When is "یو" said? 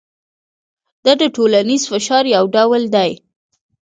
2.35-2.45